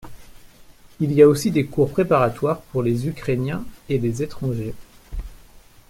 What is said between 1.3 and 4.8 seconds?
des cours préparatoires pour les ukrainiens et les étrangers.